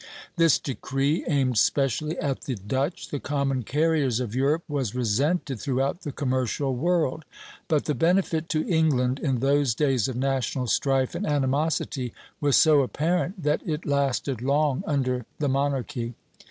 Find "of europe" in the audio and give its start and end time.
4.19-4.63